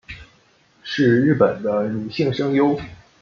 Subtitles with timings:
[0.81, 2.75] 是日本的女性声优。